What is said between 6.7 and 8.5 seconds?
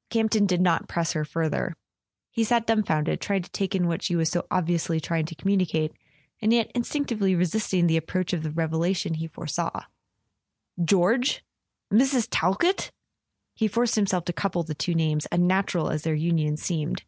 instinctively resisting the approach of the